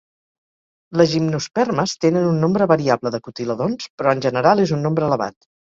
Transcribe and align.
Les 1.01 1.11
gimnospermes 1.15 1.93
tenen 2.07 2.27
un 2.31 2.41
nombre 2.47 2.71
variable 2.75 3.15
de 3.19 3.23
cotiledons 3.29 3.95
però 4.01 4.19
en 4.19 4.29
general 4.29 4.65
és 4.69 4.79
un 4.81 4.87
nombre 4.89 5.11
elevat. 5.13 5.53